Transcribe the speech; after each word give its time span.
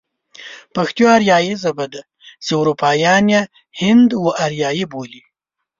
پښتو 0.75 1.03
آريايي 1.15 1.53
ژبه 1.63 1.85
ده 1.93 2.01
چې 2.43 2.51
اروپايان 2.61 3.23
يې 3.33 3.41
هند 3.81 4.09
و 4.23 4.25
آريايي 4.45 4.85
بولي. 4.91 5.21